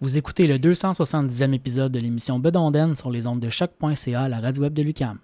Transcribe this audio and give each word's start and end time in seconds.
Vous 0.00 0.16
écoutez 0.16 0.46
le 0.46 0.58
270e 0.58 1.52
épisode 1.54 1.90
de 1.90 1.98
l'émission 1.98 2.38
Bedonden 2.38 2.94
sur 2.94 3.10
les 3.10 3.26
ondes 3.26 3.40
de 3.40 3.50
choc.ca, 3.50 4.28
la 4.28 4.38
radio 4.38 4.62
web 4.62 4.72
de 4.72 4.82
Lucam. 4.82 5.18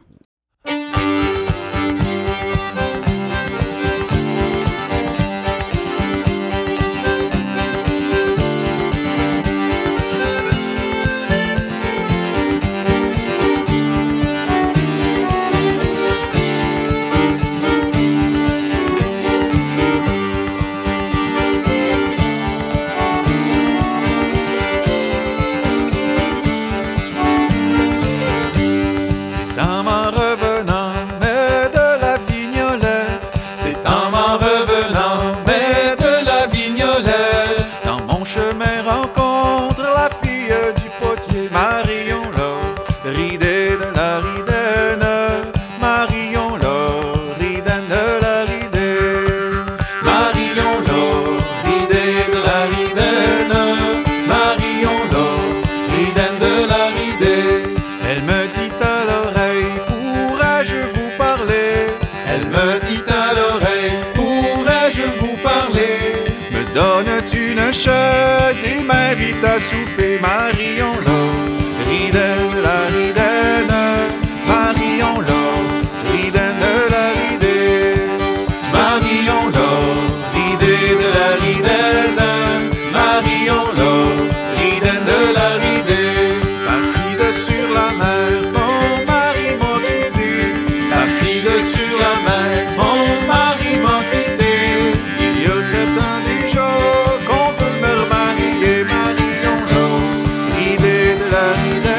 la, 101.34 101.80
la. 101.80 101.93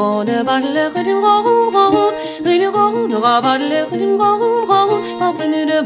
ron 0.00 0.26
de 0.26 0.38
badle 0.48 0.84
redim 0.94 1.18
ron 1.24 1.46
ron 1.74 2.14
redim 2.44 2.74
ron 2.76 3.14
ra 3.24 3.32
badle 3.46 3.80
redim 3.90 4.12
ron 4.20 4.44
ron 4.70 4.90
auf 5.26 5.40
in 5.44 5.52
de 5.70 5.78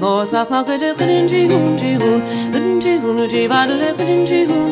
ra 0.53 0.61
de 0.83 0.91
redim 0.99 1.27
ji 1.33 1.41
hun 1.53 1.73
ji 1.81 1.91
hun 2.03 2.21
redim 2.53 2.81
ji 2.85 2.93
hun 3.05 3.19
ji 3.33 3.43
badle 3.53 3.89
redim 3.99 4.21
ji 4.29 4.41
hun 4.51 4.65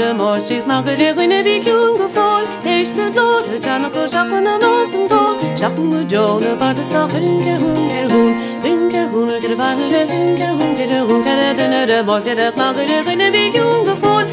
de 0.00 0.08
mos 0.20 0.48
mag 0.70 0.84
de 0.86 0.94
redim 1.00 1.36
bi 1.48 1.56
kun 1.66 2.00
gefol 2.00 2.42
ich 2.74 2.90
de 2.96 3.06
lode 3.18 3.60
dann 3.66 3.86
ko 3.96 4.06
schaffen 4.14 4.50
an 4.54 4.66
osen 4.70 5.06
go 5.12 5.22
schaffen 5.60 5.92
wir 5.92 6.04
de 6.46 6.56
badle 6.62 6.84
sa 6.92 7.04
redim 7.14 7.36
ge 7.44 7.54
hun 7.62 8.26
ge 8.62 9.46
de 9.46 9.56
badle 9.62 9.86
redim 9.94 10.26
ge 10.40 10.50
hun 10.58 10.74
ge 10.80 10.84
de 10.92 11.52
de 11.60 11.86
de 11.92 12.02
mag 12.10 12.82
de 12.90 12.98
redim 13.10 13.24
bi 13.36 13.44
kun 13.58 13.86
gefol 13.90 14.24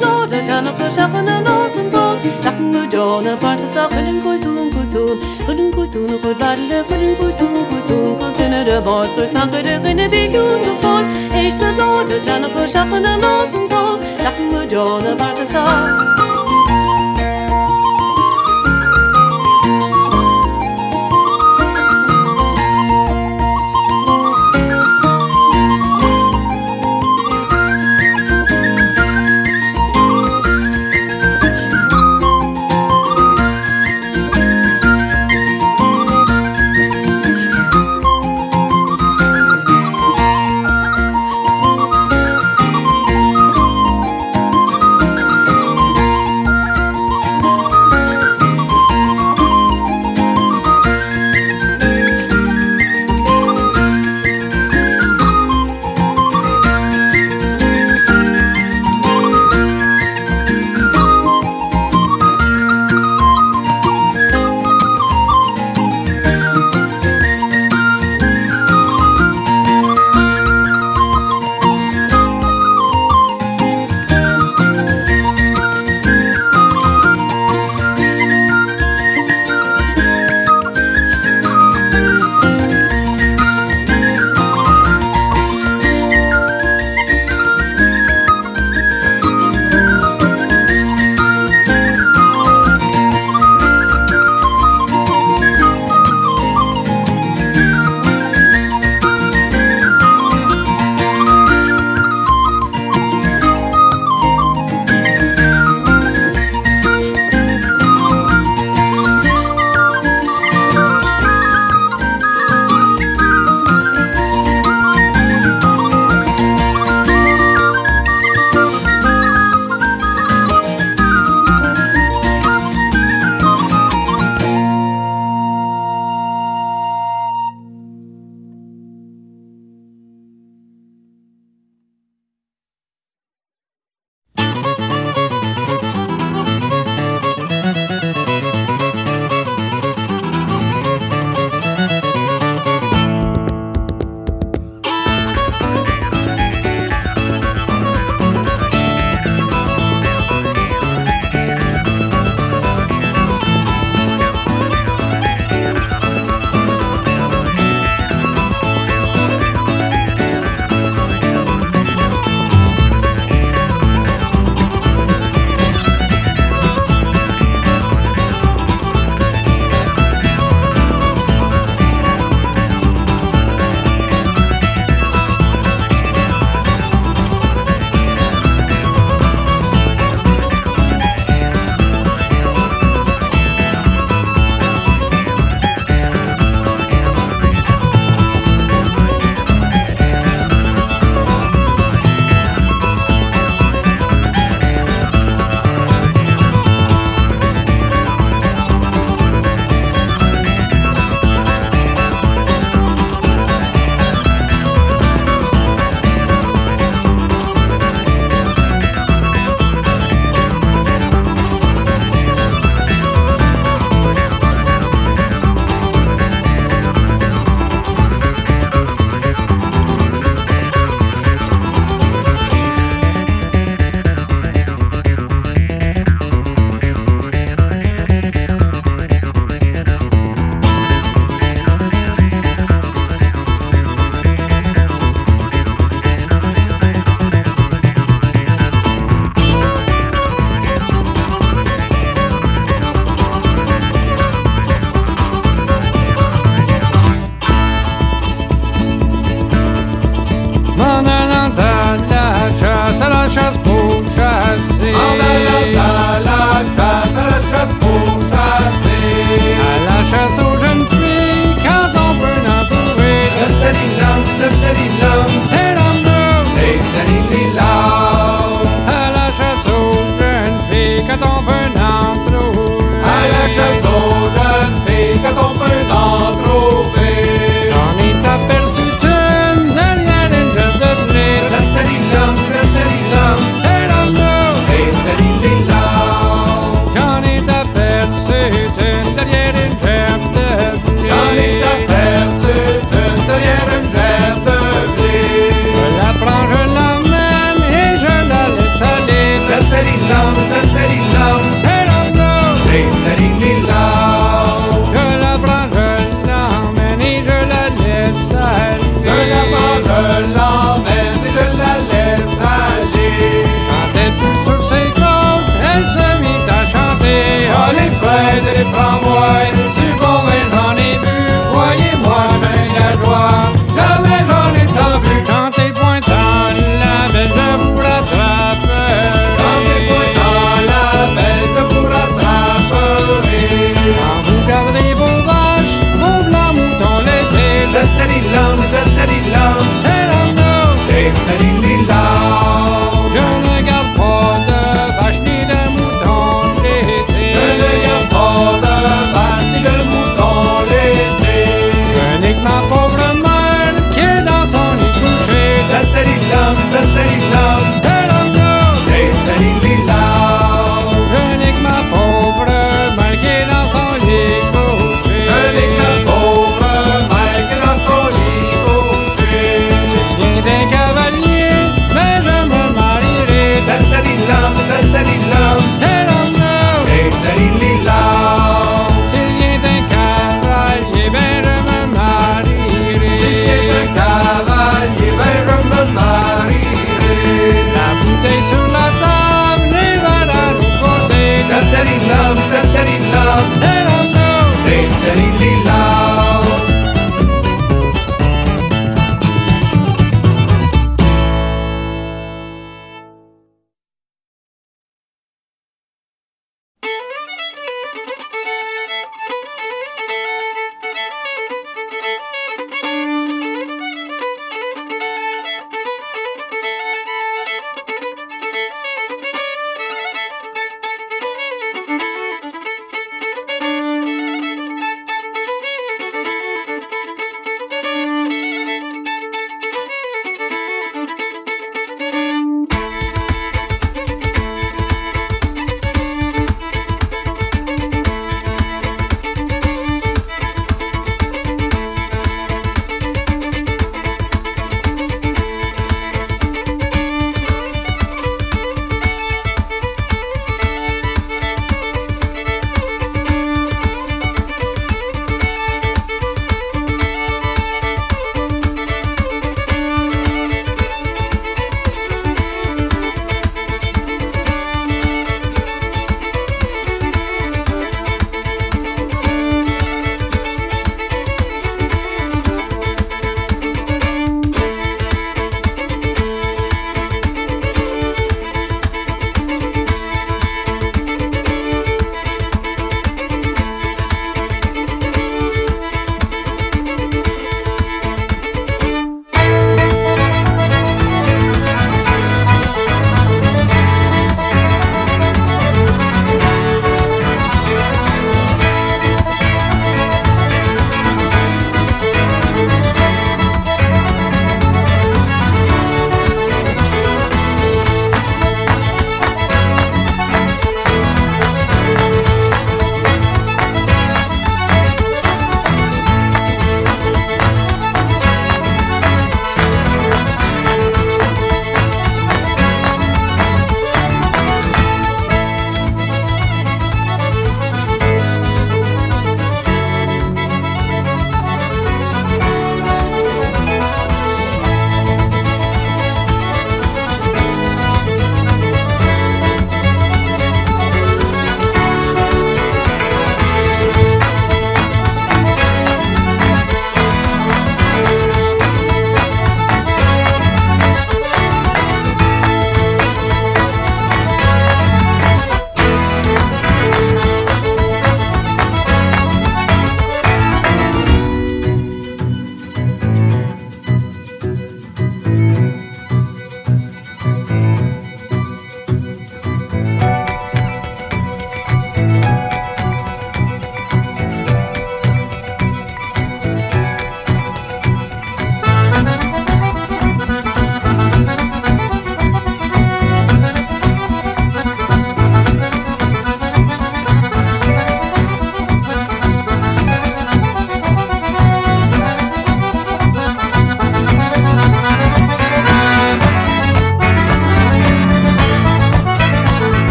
ke 0.00 1.22
na 1.22 1.40
no 1.40 1.68
sun 1.74 1.90
do, 1.90 2.04
sa 2.42 2.50
mu 2.58 2.82
jo 2.90 3.20
ne 3.20 3.34
ba 3.42 3.56
de 3.56 3.66
sa 3.66 3.86
ke 3.88 4.00
ko 4.24 4.32
tu 4.44 4.52
ko 4.74 4.82
tu, 4.94 5.04
ko 5.46 5.52
ko 5.76 5.86
tu 5.92 6.06
no 6.10 6.18
ko 6.24 6.34
ba 6.40 6.54
le 6.70 6.82
ko 6.88 6.96
ko 7.20 7.28
tu 7.38 7.48
ko 7.70 7.78
tu 7.88 7.98
ko 8.18 8.32
te 8.38 8.48
ne 8.48 8.64
de 8.64 8.80
bo 8.86 8.96
ke 9.16 9.30
na 9.36 9.46
ke 9.46 9.62
de 9.68 9.78
ke 9.84 9.94
ne 10.00 10.08
bi 10.08 10.22
kyun 10.32 10.66
ge 10.66 10.74
fol, 10.82 11.04
es 11.44 11.56
de 11.62 11.70
do 11.78 11.88
de 12.10 12.18
ta 12.26 12.38
na 12.38 12.48
ko 12.48 12.66
sa 12.66 12.84
ke 12.90 12.98
na 13.06 13.16
no 13.16 13.32
sun 13.52 13.68
do, 13.68 13.82
sa 14.22 14.30
mu 14.50 14.66
jo 14.74 14.84
ne 15.06 15.14
ba 15.14 15.32
de 15.38 15.46
sa 15.54 16.23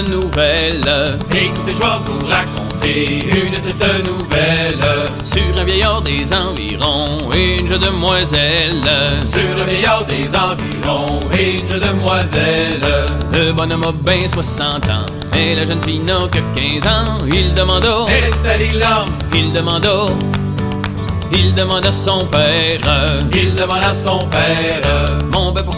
triste 0.00 0.08
nouvelle. 0.08 1.18
Écoutez, 1.30 1.72
je 1.72 1.78
vais 1.78 1.84
vous 2.04 2.26
raconter 2.26 3.18
une 3.46 3.52
triste 3.54 3.84
nouvelle. 4.04 4.78
Sur 5.24 5.60
un 5.60 5.64
vieillard 5.64 6.02
des 6.02 6.32
environs 6.32 7.30
et 7.34 7.58
une 7.58 7.68
jeune 7.68 7.80
demoiselle. 7.80 8.82
Sur 9.22 9.62
un 9.62 9.66
vieillard 9.66 10.04
des 10.06 10.34
environs 10.34 11.20
et 11.38 11.58
une 11.58 11.66
jeune 11.66 11.80
demoiselle. 11.80 12.80
Le 13.32 13.52
bonhomme 13.52 13.84
a 13.84 13.92
bien 13.92 14.26
60 14.26 14.88
ans, 14.88 15.06
mais 15.34 15.54
la 15.54 15.64
jeune 15.64 15.82
fille 15.82 16.00
n'a 16.00 16.20
que 16.30 16.38
15 16.58 16.86
ans. 16.86 17.18
Il 17.26 17.54
demanda, 17.54 18.04
il 19.34 19.52
demanda, 19.52 20.06
il 21.32 21.54
demande 21.54 21.86
à 21.86 21.92
son 21.92 22.26
père. 22.26 22.80
il 23.32 23.54
demande 23.54 23.84
à 23.84 23.94
son 23.94 24.18
père. 24.28 25.09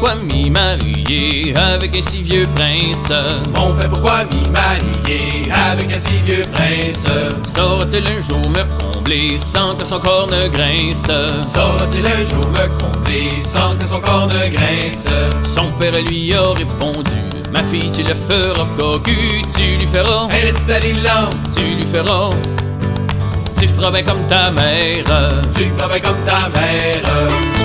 Pourquoi 0.03 0.21
m'y 0.21 0.51
marier 0.51 1.55
avec 1.57 1.97
un 1.97 2.03
si 2.03 2.23
vieux 2.23 2.49
prince? 2.57 3.13
Mon 3.55 3.73
père, 3.73 3.89
pourquoi 3.89 4.25
m'y 4.25 4.49
marier 4.51 5.49
avec 5.71 5.93
un 5.93 5.97
si 5.97 6.19
vieux 6.27 6.43
prince? 6.53 7.07
Saura-t-il 7.47 8.05
un 8.09 8.21
jour 8.21 8.41
me 8.51 8.65
combler 8.81 9.39
sans 9.39 9.77
que 9.77 9.85
son 9.85 10.01
corps 10.01 10.27
ne 10.29 10.49
grince? 10.49 11.07
Saura-t-il 11.47 12.05
un 12.05 12.29
jour 12.29 12.45
me 12.49 12.67
combler 12.81 13.41
sans 13.41 13.77
que 13.77 13.85
son 13.85 14.01
corps 14.01 14.27
ne 14.27 14.49
grince? 14.49 15.07
Son 15.45 15.71
père 15.79 15.93
lui 15.93 16.35
a 16.35 16.51
répondu 16.51 17.23
Ma 17.53 17.63
fille 17.63 17.89
tu 17.91 18.03
le 18.03 18.17
feras 18.17 18.67
cocu 18.77 19.41
Tu 19.57 19.77
lui 19.77 19.87
feras, 19.87 20.27
Elle 20.33 20.53
tu 21.55 21.63
lui 21.77 21.87
feras 21.87 22.31
Tu 23.57 23.69
feras 23.69 23.93
bien 23.93 24.03
comme 24.03 24.27
ta 24.27 24.51
mère 24.51 25.05
tu 25.55 25.67
feras 25.67 25.87
bien 25.87 26.01
comme 26.01 26.25
ta 26.25 26.49
mère. 26.49 27.62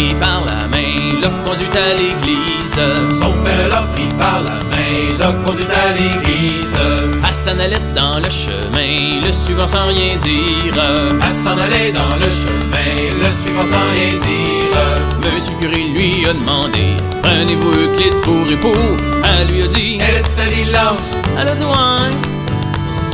Pris 0.00 0.14
par 0.14 0.44
la 0.46 0.66
main, 0.68 1.20
l'a 1.20 1.28
conduit 1.44 1.68
à 1.76 1.94
l'église 1.94 2.78
Son 3.20 3.32
père 3.44 3.68
l'a 3.68 3.82
pris 3.94 4.08
par 4.18 4.42
la 4.42 4.54
main, 4.70 5.18
l'a 5.18 5.32
conduit 5.44 5.64
à 5.64 5.92
l'église. 5.92 6.76
À 7.22 7.32
s'en 7.32 7.58
allait 7.58 7.78
dans 7.94 8.18
le 8.18 8.30
chemin, 8.30 9.20
le 9.24 9.32
suivant 9.32 9.66
sans 9.66 9.86
rien 9.86 10.16
dire 10.16 10.74
À 11.20 11.30
s'en 11.30 11.58
aller 11.58 11.92
dans 11.92 12.16
le 12.16 12.28
chemin, 12.28 13.18
le 13.18 13.30
suivant 13.42 13.66
sans 13.66 13.90
rien 13.94 14.12
dire. 14.12 15.34
Monsieur 15.34 15.52
curé 15.60 15.84
lui 15.94 16.26
a 16.26 16.32
demandé 16.32 16.96
Prenez-vous 17.22 17.70
Euclide 17.70 18.14
pour 18.22 18.50
époux? 18.50 18.96
Elle 19.24 19.48
lui 19.54 19.62
a 19.62 19.66
dit 19.66 19.98
Elle 20.00 20.16
est 20.16 20.40
allée 20.40 20.64
là, 20.70 20.96
Elle 21.38 21.48
a 21.48 21.54
dit 21.54 21.64
ouais 21.64 22.10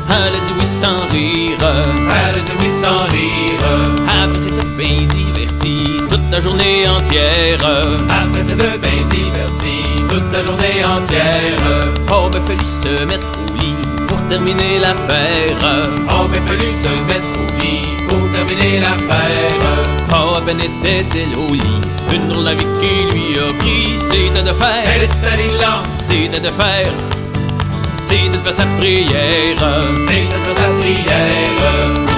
Elle 0.08 0.34
a 0.34 0.44
dit 0.44 0.52
oui 0.58 0.66
sans 0.66 1.06
rire 1.10 1.58
elle 2.08 2.40
a 2.40 2.44
dit 2.44 2.52
oui 2.60 2.68
sans 2.68 3.04
rire. 3.12 3.96
Après 4.08 4.38
s'être 4.38 4.76
bien 4.76 5.06
diverti 5.06 5.84
Toute 6.08 6.15
la 6.30 6.40
journée 6.40 6.86
entière. 6.88 7.58
Après 8.08 8.42
cette 8.42 8.58
bain 8.58 9.04
diverti, 9.08 9.82
toute 10.08 10.32
la 10.32 10.42
journée 10.42 10.84
entière. 10.84 11.58
Oh 12.10 12.28
ben 12.30 12.42
fallu 12.42 12.64
se 12.64 13.04
mettre 13.04 13.26
au 13.38 13.54
lit 13.60 13.74
Pour 14.06 14.18
terminer 14.28 14.78
l'affaire. 14.78 15.56
Oh, 16.08 16.26
mais 16.30 16.40
fallu 16.46 16.66
se 16.66 16.88
mettre 17.04 17.26
au 17.38 17.62
lit 17.62 17.96
pour 18.08 18.30
terminer 18.32 18.80
l'affaire. 18.80 19.54
Oh 20.10 20.36
à 20.36 20.40
peine 20.40 20.60
était-elle 20.60 21.36
au 21.36 21.52
lit? 21.52 21.80
Une 22.12 22.28
drôle 22.28 22.48
vie 22.48 22.66
qui 22.80 23.14
lui 23.14 23.38
a 23.38 23.52
pris 23.58 23.96
C'était 23.96 24.42
de 24.42 24.48
Elle 24.48 24.54
faire 24.54 25.02
est 25.02 25.32
allée 25.32 25.58
là, 25.58 25.82
C'était 25.96 26.40
de 26.40 26.48
faire. 26.48 26.92
C'était 28.02 28.28
de 28.28 28.38
faire 28.38 28.52
sa 28.52 28.64
prière. 28.78 29.56
C'est 30.06 30.26
de 30.26 30.44
faire 30.44 30.56
sa 30.56 30.68
prière. 30.80 32.15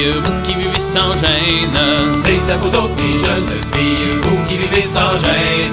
Filles, 0.00 0.12
vous 0.24 0.42
qui 0.42 0.54
vivez 0.54 0.78
sans 0.78 1.12
gêne. 1.14 1.78
C'est 2.22 2.52
à 2.52 2.56
vous 2.56 2.74
autres, 2.74 2.94
mes 3.02 3.18
jeunes 3.18 3.48
filles, 3.72 4.18
vous 4.22 4.44
qui 4.46 4.56
vivez 4.56 4.80
sans 4.80 5.16
gêne. 5.18 5.72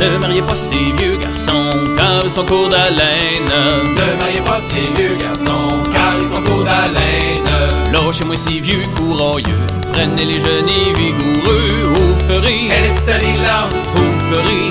Ne 0.00 0.18
mariez 0.18 0.42
pas 0.42 0.54
ces 0.54 0.92
vieux 0.98 1.16
garçons, 1.16 1.94
car 1.96 2.24
ils 2.24 2.30
sont 2.30 2.44
courts 2.44 2.68
d'haleine. 2.68 3.50
Ne 3.96 4.18
mariez 4.18 4.40
pas 4.40 4.60
ces 4.60 4.88
vieux 4.96 5.16
garçons, 5.20 5.82
car 5.92 6.14
ils 6.20 6.26
sont 6.26 6.42
courts 6.42 6.64
d'haleine. 6.64 7.92
Lâchez-moi 7.92 8.36
ces 8.36 8.60
vieux 8.60 8.82
courroyeux, 8.96 9.66
prenez 9.92 10.24
les 10.24 10.40
jeunes 10.40 10.68
et 10.68 10.92
vigoureux. 10.98 11.94
Vous 11.94 12.14
ferez, 12.26 12.68
Elle 12.70 12.90
est 12.90 13.42
là, 13.42 13.68
vous 13.94 14.18
ferez, 14.30 14.70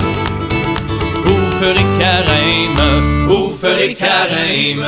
vous 1.23 1.51
ferez 1.59 1.85
carême. 1.99 3.27
vous 3.27 3.51
ferez 3.53 3.93
carême? 3.93 4.85